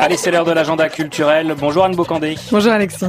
Allez, 0.00 0.16
c'est 0.16 0.30
l'heure 0.30 0.44
de 0.44 0.52
l'agenda 0.52 0.88
culturel. 0.88 1.54
Bonjour 1.58 1.84
Anne 1.84 1.96
Bocandé. 1.96 2.36
Bonjour 2.52 2.72
Alexis. 2.72 3.06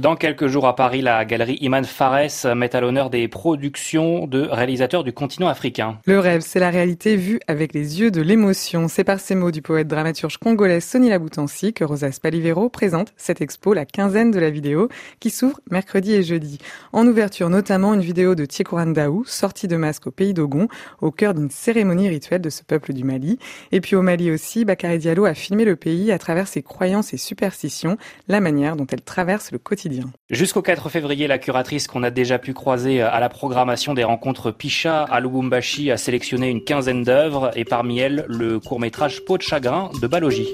Dans 0.00 0.16
quelques 0.16 0.46
jours 0.46 0.66
à 0.66 0.74
Paris, 0.74 1.02
la 1.02 1.26
galerie 1.26 1.58
Iman 1.60 1.84
Fares 1.84 2.56
met 2.56 2.74
à 2.74 2.80
l'honneur 2.80 3.10
des 3.10 3.28
productions 3.28 4.26
de 4.26 4.48
réalisateurs 4.50 5.04
du 5.04 5.12
continent 5.12 5.46
africain. 5.46 5.98
Le 6.06 6.18
rêve, 6.18 6.40
c'est 6.40 6.58
la 6.58 6.70
réalité 6.70 7.16
vue 7.16 7.38
avec 7.46 7.74
les 7.74 8.00
yeux 8.00 8.10
de 8.10 8.22
l'émotion. 8.22 8.88
C'est 8.88 9.04
par 9.04 9.20
ces 9.20 9.34
mots 9.34 9.50
du 9.50 9.60
poète 9.60 9.88
dramaturge 9.88 10.38
congolais 10.38 10.80
Sonny 10.80 11.10
Laboutansi 11.10 11.74
que 11.74 11.84
Rosa 11.84 12.10
Spalivero 12.12 12.70
présente 12.70 13.12
cette 13.18 13.42
expo, 13.42 13.74
la 13.74 13.84
quinzaine 13.84 14.30
de 14.30 14.38
la 14.38 14.48
vidéo, 14.48 14.88
qui 15.18 15.28
s'ouvre 15.28 15.60
mercredi 15.70 16.14
et 16.14 16.22
jeudi. 16.22 16.56
En 16.94 17.06
ouverture, 17.06 17.50
notamment 17.50 17.92
une 17.92 18.00
vidéo 18.00 18.34
de 18.34 18.46
Tiekoran 18.46 18.86
Daou, 18.86 19.24
sortie 19.26 19.68
de 19.68 19.76
masque 19.76 20.06
au 20.06 20.10
pays 20.10 20.32
d'Ogon, 20.32 20.68
au 21.02 21.10
cœur 21.10 21.34
d'une 21.34 21.50
cérémonie 21.50 22.08
rituelle 22.08 22.40
de 22.40 22.48
ce 22.48 22.62
peuple 22.62 22.94
du 22.94 23.04
Mali. 23.04 23.38
Et 23.70 23.82
puis 23.82 23.96
au 23.96 24.02
Mali 24.02 24.30
aussi, 24.30 24.64
Bakary 24.64 24.96
Diallo 24.96 25.26
a 25.26 25.34
filmé 25.34 25.66
le 25.66 25.76
pays 25.76 26.10
à 26.10 26.18
travers 26.18 26.48
ses 26.48 26.62
croyances 26.62 27.12
et 27.12 27.18
superstitions, 27.18 27.98
la 28.28 28.40
manière 28.40 28.76
dont 28.76 28.86
elle 28.90 29.02
traverse 29.02 29.52
le 29.52 29.58
quotidien 29.58 29.89
Jusqu'au 30.30 30.62
4 30.62 30.88
février, 30.88 31.26
la 31.26 31.38
curatrice 31.38 31.86
qu'on 31.86 32.02
a 32.02 32.10
déjà 32.10 32.38
pu 32.38 32.54
croiser 32.54 33.02
à 33.02 33.20
la 33.20 33.28
programmation 33.28 33.94
des 33.94 34.04
rencontres 34.04 34.50
Picha 34.50 35.02
à 35.04 35.20
Lubumbashi 35.20 35.90
a 35.90 35.96
sélectionné 35.96 36.48
une 36.48 36.62
quinzaine 36.62 37.02
d'œuvres 37.02 37.50
et 37.56 37.64
parmi 37.64 37.98
elles 37.98 38.24
le 38.28 38.60
court-métrage 38.60 39.24
Peau 39.24 39.36
de 39.38 39.42
chagrin 39.42 39.90
de 40.00 40.06
Balogi. 40.06 40.48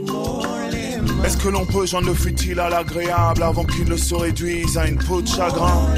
Est-ce 1.24 1.36
que 1.38 1.48
l'on 1.48 1.66
peut 1.66 1.86
joindre 1.86 2.08
le 2.08 2.14
futile 2.14 2.60
à 2.60 2.68
l'agréable 2.68 3.42
avant 3.42 3.64
qu'il 3.64 3.88
ne 3.88 3.96
se 3.96 4.14
réduise 4.14 4.78
à 4.78 4.86
une 4.86 4.98
peau 4.98 5.20
de 5.20 5.26
chagrin? 5.26 5.88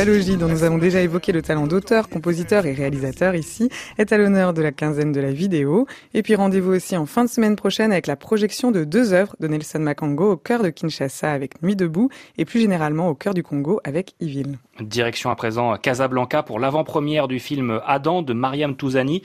Balogi, 0.00 0.38
dont 0.38 0.48
nous 0.48 0.64
avons 0.64 0.78
déjà 0.78 1.02
évoqué 1.02 1.30
le 1.30 1.42
talent 1.42 1.66
d'auteur, 1.66 2.08
compositeur 2.08 2.64
et 2.64 2.72
réalisateur 2.72 3.34
ici, 3.34 3.68
est 3.98 4.14
à 4.14 4.16
l'honneur 4.16 4.54
de 4.54 4.62
la 4.62 4.72
quinzaine 4.72 5.12
de 5.12 5.20
la 5.20 5.30
vidéo. 5.30 5.86
Et 6.14 6.22
puis 6.22 6.34
rendez-vous 6.34 6.72
aussi 6.72 6.96
en 6.96 7.04
fin 7.04 7.22
de 7.22 7.28
semaine 7.28 7.54
prochaine 7.54 7.92
avec 7.92 8.06
la 8.06 8.16
projection 8.16 8.70
de 8.70 8.84
deux 8.84 9.12
œuvres 9.12 9.36
de 9.40 9.46
Nelson 9.46 9.80
Makango 9.80 10.32
au 10.32 10.36
cœur 10.38 10.62
de 10.62 10.70
Kinshasa 10.70 11.30
avec 11.30 11.62
Nuit 11.62 11.76
debout 11.76 12.08
et 12.38 12.46
plus 12.46 12.60
généralement 12.60 13.10
au 13.10 13.14
cœur 13.14 13.34
du 13.34 13.42
Congo 13.42 13.78
avec 13.84 14.14
Yville. 14.20 14.56
Direction 14.80 15.28
à 15.28 15.36
présent 15.36 15.76
Casablanca 15.76 16.42
pour 16.42 16.58
l'avant-première 16.58 17.28
du 17.28 17.38
film 17.38 17.82
Adam 17.84 18.22
de 18.22 18.32
Mariam 18.32 18.76
Touzani. 18.76 19.20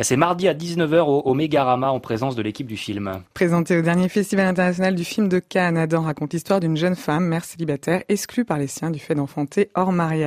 C'est 0.00 0.16
mardi 0.16 0.46
à 0.46 0.54
19h 0.54 1.00
au, 1.00 1.34
Megarama 1.34 1.90
en 1.90 1.98
présence 1.98 2.36
de 2.36 2.42
l'équipe 2.42 2.68
du 2.68 2.76
film. 2.76 3.20
Présenté 3.34 3.76
au 3.76 3.82
dernier 3.82 4.08
Festival 4.08 4.46
international 4.46 4.94
du 4.94 5.02
film 5.02 5.28
de 5.28 5.40
Cannes, 5.40 5.76
Adam 5.76 6.02
raconte 6.02 6.32
l'histoire 6.32 6.60
d'une 6.60 6.76
jeune 6.76 6.94
femme, 6.94 7.26
mère 7.26 7.44
célibataire, 7.44 8.04
exclue 8.08 8.44
par 8.44 8.58
les 8.58 8.68
siens 8.68 8.92
du 8.92 9.00
fait 9.00 9.16
d'enfanter 9.16 9.68
hors 9.74 9.90
mariage. 9.90 10.19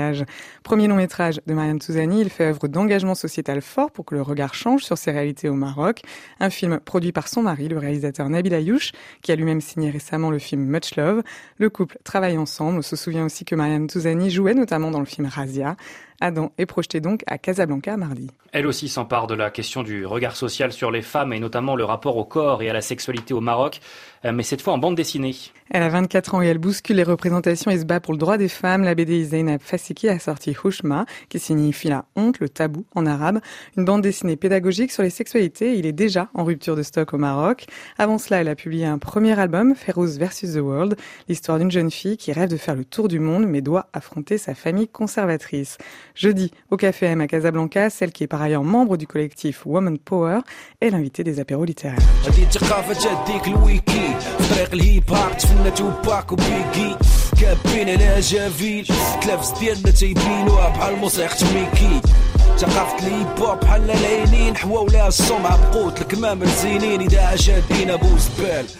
Premier 0.64 0.88
long 0.88 0.96
métrage 0.96 1.42
de 1.46 1.54
Mariam 1.54 1.80
Touzani, 1.80 2.22
il 2.22 2.30
fait 2.30 2.46
œuvre 2.46 2.68
d'engagement 2.68 3.16
sociétal 3.16 3.62
fort 3.62 3.92
pour 3.92 4.06
que 4.06 4.16
le 4.16 4.22
regard 4.22 4.54
change 4.54 4.84
sur 4.84 4.98
ses 4.98 5.12
réalités 5.12 5.50
au 5.50 5.56
Maroc. 5.56 6.02
Un 6.40 6.50
film 6.50 6.80
produit 6.80 7.12
par 7.12 7.28
son 7.28 7.42
mari, 7.42 7.68
le 7.68 7.78
réalisateur 7.78 8.30
Nabil 8.30 8.54
Ayouch, 8.54 8.92
qui 9.22 9.32
a 9.32 9.36
lui-même 9.36 9.62
signé 9.62 9.90
récemment 9.90 10.32
le 10.32 10.40
film 10.40 10.66
Much 10.66 10.96
Love. 10.96 11.24
Le 11.58 11.70
couple 11.70 11.98
travaille 12.04 12.38
ensemble. 12.38 12.80
On 12.80 12.82
se 12.82 12.96
souvient 12.96 13.26
aussi 13.26 13.46
que 13.46 13.56
Mariam 13.56 13.88
Touzani 13.88 14.30
jouait 14.30 14.54
notamment 14.54 14.92
dans 14.92 15.00
le 15.00 15.06
film 15.06 15.28
Razia. 15.28 15.76
Adam 16.24 16.54
est 16.58 16.66
projeté 16.66 17.02
donc 17.02 17.22
à 17.28 17.38
Casablanca 17.38 17.98
mardi. 17.98 18.30
Elle 18.54 18.66
aussi 18.66 18.88
s'empare 18.88 19.28
de 19.28 19.34
la 19.34 19.52
question 19.52 19.84
du 19.84 20.06
regard 20.06 20.38
social 20.38 20.72
sur 20.72 20.90
les 20.90 21.02
femmes 21.02 21.34
et 21.34 21.40
notamment 21.40 21.76
le 21.76 21.84
rapport 21.84 22.16
au 22.16 22.24
corps 22.24 22.62
et 22.62 22.70
à 22.70 22.74
la 22.74 22.82
sexualité 22.82 23.34
au 23.34 23.42
Maroc, 23.42 23.82
euh, 24.24 24.32
mais 24.32 24.44
cette 24.44 24.62
fois 24.62 24.74
en 24.74 24.78
bande 24.78 24.96
dessinée. 24.96 25.36
Elle 25.70 25.84
a 25.84 25.90
24 25.90 26.36
ans 26.36 26.42
et 26.42 26.46
elle 26.46 26.60
bouscule 26.60 26.98
les 26.98 27.04
représentations 27.04 27.72
et 27.72 27.80
se 27.80 27.84
bat 27.84 28.00
pour 28.00 28.14
le 28.14 28.20
droit 28.20 28.38
des 28.38 28.48
femmes. 28.48 28.84
La 28.84 28.94
BD 28.96 29.24
Zainab 29.24 29.60
Fasiki 29.60 30.08
a 30.08 30.20
sorti 30.20 30.56
Hushma, 30.64 31.06
qui 31.30 31.40
signifie 31.40 31.88
la 31.90 32.06
honte, 32.16 32.40
le 32.40 32.48
tabou 32.48 32.86
en 32.96 33.06
arabe. 33.06 33.40
Une 33.76 33.84
bande 33.84 34.04
dessinée 34.04 34.36
pédagogique 34.36 34.92
sur 34.92 35.04
les 35.04 35.10
sexualités. 35.10 35.76
Il 35.78 35.86
est 35.86 35.94
déjà 35.94 36.30
en 36.36 36.44
rupture 36.44 36.76
de 36.76 36.84
stock 36.84 37.14
au 37.14 37.18
Maroc. 37.18 37.66
Avant 37.98 38.20
cela, 38.20 38.42
elle 38.42 38.50
a 38.50 38.56
publié 38.56 38.86
un 38.86 39.00
premier 39.00 39.38
album, 39.38 39.74
Feroz 39.76 40.20
vs. 40.20 40.54
The 40.54 40.62
World, 40.62 40.96
l'histoire 41.28 41.58
d'une 41.58 41.72
jeune 41.72 41.92
fille 41.92 42.18
qui 42.18 42.32
rêve 42.32 42.50
de 42.50 42.58
faire 42.58 42.76
le 42.76 42.86
tour 42.86 43.08
du 43.08 43.20
monde 43.20 43.46
mais 43.48 43.62
doit 43.62 43.88
affronter 43.94 44.38
sa 44.38 44.54
famille 44.54 44.88
conservatrice. 44.88 45.80
Jeudi, 46.16 46.52
au 46.70 46.78
Café 46.78 47.08
M 47.08 47.22
à 47.22 47.28
Casablanca, 47.28 47.90
celle 47.90 48.12
qui 48.12 48.24
est 48.24 48.28
par 48.28 48.42
ailleurs 48.42 48.64
membre 48.64 48.98
du 48.98 49.08
collectif 49.08 49.66
Woman 49.66 49.98
Power 49.98 50.40
est 50.80 50.92
l'invitée 50.92 51.24
des 51.24 51.40
apéros 51.40 51.66
littéraires. 51.66 52.00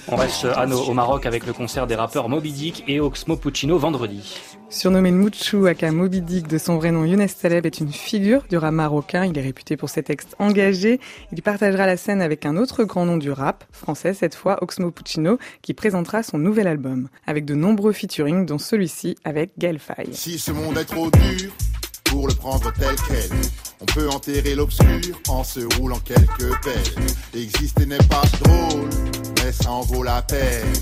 On 0.08 0.16
reste 0.16 0.46
à 0.46 0.68
au 0.68 0.94
Maroc 0.94 1.26
avec 1.26 1.48
le 1.48 1.54
concert 1.54 1.88
des 1.88 1.96
rappeurs 1.96 2.30
Moby 2.30 2.52
Dick 2.52 2.84
et 2.88 3.00
Oxmo 3.00 3.36
Puccino 3.36 3.78
vendredi. 3.80 4.40
Surnommé 4.74 5.12
Mouchou 5.12 5.68
aka 5.68 5.92
Moby 5.92 6.22
Dick 6.22 6.48
de 6.48 6.58
son 6.58 6.78
vrai 6.78 6.92
nom 6.92 7.06
Younes 7.06 7.28
Taleb 7.40 7.68
est 7.68 7.80
une 7.80 7.94
figure 7.94 8.42
du 8.50 8.58
rap 8.58 8.74
marocain. 8.74 9.24
Il 9.24 9.38
est 9.38 9.42
réputé 9.42 9.78
pour 9.78 9.88
ses 9.88 10.02
textes 10.02 10.36
engagés. 10.40 11.00
Il 11.32 11.44
partagera 11.44 11.86
la 11.86 11.96
scène 11.96 12.24
avec 12.24 12.44
un 12.48 12.58
autre 12.58 12.84
grand 12.84 13.06
nom 13.06 13.18
du 13.18 13.30
rap, 13.30 13.66
français 13.72 14.16
cette 14.16 14.34
fois, 14.34 14.58
Oxmo 14.64 14.90
Puccino, 14.90 15.38
qui 15.62 15.76
présentera 15.76 16.24
son 16.24 16.40
nouvel 16.40 16.66
album, 16.66 17.08
avec 17.28 17.46
de 17.46 17.54
nombreux 17.54 17.94
featuring, 17.94 18.48
dont 18.48 18.58
celui-ci 18.58 19.16
avec 19.24 19.52
Gaël 19.60 19.78
Faye. 19.78 20.10
Si 20.12 20.40
ce 20.40 20.52
monde 20.52 20.76
est 20.80 20.86
trop 20.86 21.12
dur 21.12 21.52
pour 22.06 22.28
le 22.28 22.34
prendre 22.34 22.74
tel 22.74 22.96
quel, 23.08 23.38
on 23.80 23.86
peut 23.86 24.10
enterrer 24.10 24.56
l'obscur 24.56 25.22
en 25.30 25.44
se 25.44 25.60
roulant 25.78 26.00
quelques 26.00 26.50
pelles. 26.64 27.40
Exister 27.40 27.86
n'est 27.86 27.98
pas 28.10 28.24
drôle, 28.42 28.90
mais 29.38 29.52
ça 29.52 29.70
en 29.70 29.82
vaut 29.82 30.02
la 30.02 30.24
peine. 30.24 30.74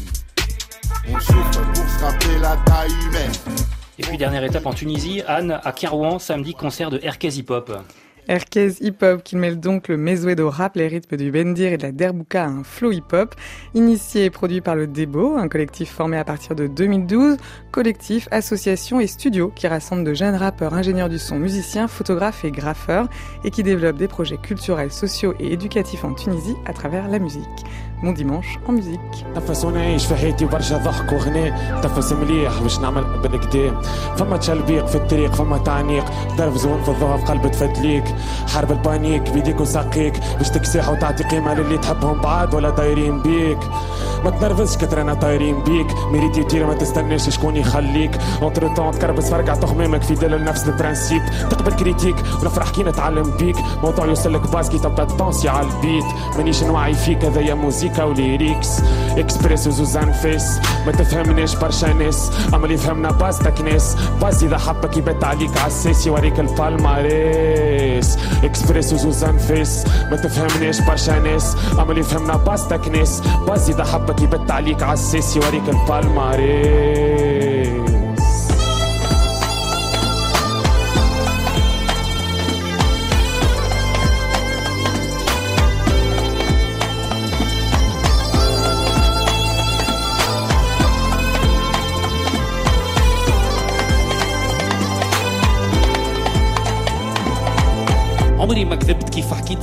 On 1.09 1.19
souffre 1.19 1.71
pour 1.73 1.89
se 1.89 2.03
rappeler 2.05 2.39
la 2.39 2.55
taille 2.65 2.93
humaine. 3.05 3.31
Et 3.99 4.03
puis 4.03 4.17
dernière 4.17 4.43
étape 4.43 4.65
en 4.65 4.73
Tunisie, 4.73 5.21
Anne 5.27 5.59
à 5.63 5.71
Kerouan, 5.71 6.17
samedi 6.17 6.53
concert 6.53 6.89
de 6.89 6.99
Herkez 7.03 7.37
Hip 7.37 7.49
Hop. 7.49 7.71
Erkez 8.27 8.75
hip-hop 8.81 9.23
qui 9.23 9.35
mêle 9.35 9.59
donc 9.59 9.87
le 9.87 9.97
mezouedo 9.97 10.49
rap, 10.49 10.75
les 10.75 10.87
rythmes 10.87 11.17
du 11.17 11.31
bendir 11.31 11.73
et 11.73 11.77
de 11.77 11.83
la 11.83 11.91
derbouka 11.91 12.43
à 12.43 12.47
un 12.47 12.63
flow 12.63 12.91
hip-hop. 12.91 13.35
Initié 13.73 14.25
et 14.25 14.29
produit 14.29 14.61
par 14.61 14.75
le 14.75 14.87
Debo, 14.87 15.37
un 15.37 15.47
collectif 15.47 15.91
formé 15.91 16.17
à 16.17 16.23
partir 16.23 16.55
de 16.55 16.67
2012, 16.67 17.37
collectif, 17.71 18.27
association 18.31 18.99
et 18.99 19.07
studio 19.07 19.51
qui 19.55 19.67
rassemble 19.67 20.03
de 20.03 20.13
jeunes 20.13 20.35
rappeurs, 20.35 20.73
ingénieurs 20.73 21.09
du 21.09 21.19
son, 21.19 21.37
musiciens, 21.37 21.87
photographes 21.87 22.45
et 22.45 22.51
graffeurs 22.51 23.07
et 23.43 23.51
qui 23.51 23.63
développe 23.63 23.97
des 23.97 24.07
projets 24.07 24.37
culturels, 24.37 24.91
sociaux 24.91 25.33
et 25.39 25.53
éducatifs 25.53 26.03
en 26.03 26.13
Tunisie 26.13 26.55
à 26.65 26.73
travers 26.73 27.07
la 27.07 27.19
musique. 27.19 27.41
Bon 28.03 28.13
dimanche 28.13 28.57
en 28.67 28.71
musique. 28.71 28.99
حرب 38.53 38.71
البانيك 38.71 39.29
بيديك 39.29 39.61
وساقيك 39.61 40.13
باش 40.37 40.49
تكسيح 40.49 40.89
وتعطي 40.89 41.23
قيمة 41.23 41.53
للي 41.53 41.77
تحبهم 41.77 42.21
بعاد 42.21 42.53
ولا 42.53 42.69
دايرين 42.69 43.21
بيك. 43.21 43.59
ما 44.23 44.29
تنرفزش 44.29 44.77
كترنا 44.77 45.13
طايرين 45.13 45.63
بيك. 45.63 45.87
ميريتي 46.11 46.43
تير 46.43 46.67
ما 46.67 46.73
تستناش 46.73 47.29
شكون 47.29 47.55
يخليك. 47.55 48.11
اونتر 48.41 48.75
طون 48.75 48.91
تكربس 48.91 49.29
فرقع 49.29 49.55
تخمامك 49.55 50.01
في 50.01 50.13
دل 50.13 50.31
لنفس 50.31 50.67
البرانسيب 50.67 51.21
تقبل 51.49 51.73
كريتيك 51.73 52.15
ونفرح 52.41 52.69
كي 52.69 52.83
نتعلم 52.83 53.31
بيك. 53.39 53.55
موضوع 53.83 54.05
يوصلك 54.05 54.51
باس 54.51 54.69
كي 54.69 54.79
تبدا 54.79 55.03
تبونسي 55.03 55.49
على 55.49 55.67
البيت. 55.67 56.05
مانيش 56.37 56.63
نوعي 56.63 56.93
فيك 56.93 57.25
هذايا 57.25 57.53
موزيكا 57.53 58.03
وليريكس 58.03 58.81
اكسبريس 59.17 59.67
وزوزان 59.67 60.11
فيس 60.11 60.59
ما 60.85 60.91
تفهمناش 60.91 61.55
برشا 61.55 61.85
ناس. 61.85 62.31
أما 62.53 62.65
اللي 62.65 62.77
فهمنا 62.77 63.11
باستك 63.11 63.61
ناس 63.61 63.97
باز 64.21 64.43
إذا 64.43 64.57
حبك 64.57 64.97
يبت 64.97 65.23
عليك 65.23 65.57
عساس 65.57 66.07
يوريك 66.07 66.39
البالماريس 66.39 68.00
اكسبريس 68.43 68.93
وزوزان 68.93 69.37
فيس 69.37 69.85
ما 70.11 70.17
تفهمناش 70.17 70.81
برشا 70.81 71.11
ناس. 71.11 71.55
أما 71.73 71.91
اللي 71.91 72.03
فهمنا 72.03 72.35
باستك 72.35 72.87
ناس 72.87 73.21
باز 73.47 73.69
إذا 73.69 73.83
حبك 73.83 74.21
يبت 74.21 74.51
عليك 74.51 74.83
عالسيس 74.83 75.35
يوريك 75.35 75.63
البالماريس 75.69 77.10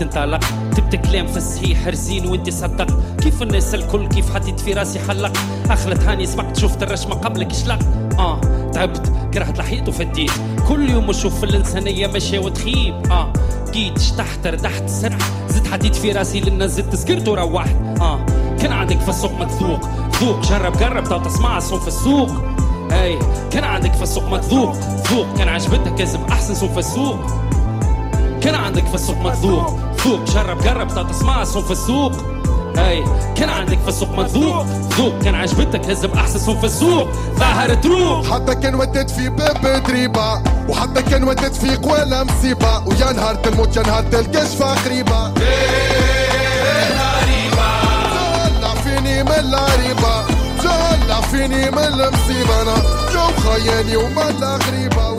انطلق 0.03 0.41
كتبت 0.73 0.97
كلام 0.97 1.27
في 1.27 1.37
الصحيح 1.37 1.87
رزين 1.87 2.27
وانت 2.27 2.51
صدق. 2.51 3.17
كيف 3.21 3.43
الناس 3.43 3.75
الكل؟ 3.75 4.09
كيف 4.09 4.35
حطيت 4.35 4.61
في 4.61 4.73
راسي 4.73 4.99
حلق 4.99 5.33
أخلت 5.71 6.01
هاني 6.01 6.27
سبقت 6.27 6.57
شفت 6.57 6.83
الرشمة 6.83 7.15
قبلك 7.15 7.53
شلق. 7.53 7.79
آه 8.19 8.41
تعبت 8.73 9.13
كرهت 9.35 9.59
لحيت 9.59 9.89
وفديت 9.89 10.31
كل 10.69 10.91
يوم 10.91 11.05
نشوف 11.05 11.39
في 11.39 11.45
الإنسانية 11.45 12.07
ماشية 12.07 12.39
وتخيب. 12.39 12.95
آه 13.11 13.33
جيت 13.73 13.99
شطحت 13.99 14.47
ردحت 14.47 14.89
سرح 14.89 15.19
زدت 15.49 15.67
حديت 15.67 15.97
في 15.97 16.13
راسي 16.13 16.41
للناس 16.41 16.71
زدت 16.71 16.97
سكرت 16.97 17.29
وروحت. 17.29 17.77
آه 18.01 18.27
كان 18.61 18.73
عندك 18.73 19.01
في 19.01 19.09
السوق 19.09 19.33
متذوق 19.33 19.81
ذوق 20.23 20.41
جرب 20.41 20.79
جرب 20.79 21.05
تو 21.05 21.19
تسمع 21.19 21.59
الصوم 21.59 21.81
في 21.81 21.89
السوق. 21.89 22.31
أي 22.93 23.19
كان 23.51 23.65
عندك 23.65 23.95
في 23.95 24.03
السوق 24.03 24.25
متذوق 24.25 24.77
ذوق 25.13 25.27
كان 25.39 25.49
عجبتك 25.49 25.95
كذب 25.95 26.21
أحسن 26.31 26.55
صوم 26.55 26.69
في 26.69 26.79
السوق. 26.79 27.48
كان 28.43 28.55
عندك 28.55 28.87
في 28.87 28.95
السوق 28.95 29.17
مذوق 29.17 29.79
ذوق 30.07 30.25
جرب 30.25 30.63
جرب 30.63 31.09
تسمع 31.11 31.45
صوم 31.45 31.63
في 31.63 31.71
السوق. 31.71 32.13
أي 32.79 33.05
كان 33.37 33.49
عندك 33.49 33.79
في 33.79 33.89
السوق 33.89 34.11
مذوق 34.19 34.67
ذوق 34.99 35.19
كان 35.23 35.35
عجبتك 35.35 35.91
هزم 35.91 36.11
أحسن 36.13 36.39
صوم 36.39 36.61
في 36.61 36.67
السوق. 36.67 37.09
ظاهر 37.39 37.75
تروق 37.75 38.27
حتى 38.27 38.55
كان 38.55 38.75
ودت 38.75 39.11
في 39.11 39.29
باب 39.29 39.83
دريبة 39.89 40.43
وحتى 40.69 41.03
كان 41.03 41.25
ودت 41.25 41.55
في 41.55 41.77
قوالا 41.77 42.25
مصيبة. 42.25 42.79
ويا 42.87 43.13
نهار 43.13 43.39
الموت 43.47 43.77
يا 43.77 43.83
نهار 43.83 44.05
الكشفة 44.13 44.85
غريبة. 44.85 45.33
تولع 48.15 48.75
فيني 48.85 49.23
من 49.23 49.33
العريبة 49.33 50.25
تولع 50.63 51.21
فيني 51.21 51.71
من 51.71 51.79
المصيبة. 51.79 52.63
أنا 52.63 52.75
جو 53.13 53.51
خياني 53.51 53.97
وملا 53.97 54.59
غريبة. 54.67 55.19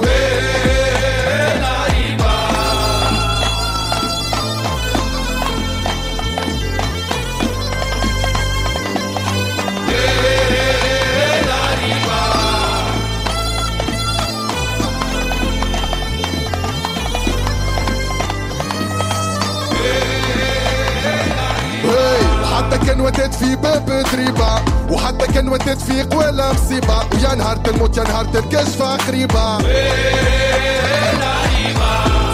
هي 22.69 22.75
وحتى 22.75 22.86
كان 22.88 23.01
ودت 23.01 23.36
في 23.36 23.56
باب 23.56 23.86
دريبة 23.86 24.62
وحتى 24.92 25.27
كان 25.27 25.50
ودت 25.50 25.81
في 25.81 26.04
قوالا 26.04 26.54
مصيبة. 26.54 26.98
ويا 27.13 27.36
نهار 27.36 27.60
الموت 27.68 27.98
يا 27.98 28.04
نهار 28.04 28.25
الكشفة 28.36 28.95
غريبة 29.07 29.57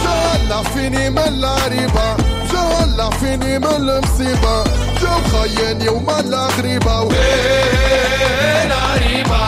جولع 0.03 0.63
فيني 0.73 1.09
من 1.09 1.17
العريبة 1.17 2.15
جولع 2.51 3.09
فيني 3.09 3.59
من 3.59 3.65
المصيبة. 3.65 4.63
جو 5.01 5.07
خياني 5.31 5.89
وملا 5.89 6.47
غريبة. 6.57 7.01
وين 7.01 8.71
عريبة 8.71 9.45